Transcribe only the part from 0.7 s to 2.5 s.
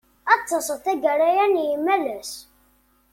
taggara-a n yimalas?